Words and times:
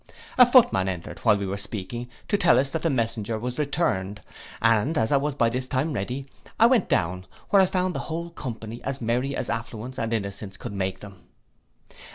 A 0.39 0.51
footman 0.51 0.89
entered 0.89 1.19
while 1.19 1.37
we 1.37 1.45
were 1.45 1.57
speaking, 1.57 2.09
to 2.27 2.35
tell 2.35 2.57
us 2.57 2.71
that 2.71 2.81
the 2.81 2.89
messenger 2.89 3.37
was 3.37 3.59
returned, 3.59 4.19
and 4.59 4.97
as 4.97 5.11
I 5.11 5.17
was 5.17 5.35
by 5.35 5.47
this 5.49 5.67
time 5.67 5.93
ready, 5.93 6.25
I 6.59 6.65
went 6.65 6.89
down, 6.89 7.27
where 7.51 7.61
I 7.61 7.67
found 7.67 7.93
the 7.93 7.99
whole 8.09 8.31
company 8.31 8.83
as 8.83 8.99
merry 8.99 9.35
as 9.35 9.47
affluence 9.47 9.99
and 9.99 10.11
innocence 10.11 10.57
could 10.57 10.73
make 10.73 11.01
them. 11.01 11.25